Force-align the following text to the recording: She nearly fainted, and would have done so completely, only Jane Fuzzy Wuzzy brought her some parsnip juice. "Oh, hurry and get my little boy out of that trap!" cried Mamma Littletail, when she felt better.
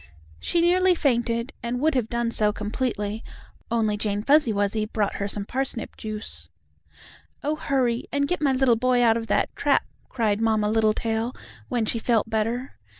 She 0.39 0.61
nearly 0.61 0.95
fainted, 0.95 1.53
and 1.61 1.79
would 1.79 1.93
have 1.93 2.09
done 2.09 2.31
so 2.31 2.51
completely, 2.51 3.23
only 3.69 3.97
Jane 3.97 4.23
Fuzzy 4.23 4.51
Wuzzy 4.51 4.87
brought 4.87 5.17
her 5.17 5.27
some 5.27 5.45
parsnip 5.45 5.95
juice. 5.95 6.49
"Oh, 7.43 7.55
hurry 7.55 8.05
and 8.11 8.27
get 8.27 8.41
my 8.41 8.51
little 8.53 8.75
boy 8.75 9.03
out 9.03 9.15
of 9.15 9.27
that 9.27 9.55
trap!" 9.55 9.85
cried 10.09 10.41
Mamma 10.41 10.69
Littletail, 10.71 11.35
when 11.69 11.85
she 11.85 11.99
felt 11.99 12.27
better. 12.31 12.79